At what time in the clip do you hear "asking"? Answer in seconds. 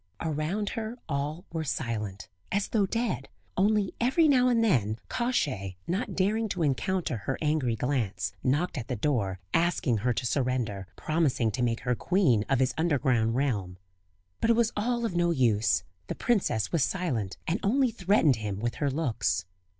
9.53-9.97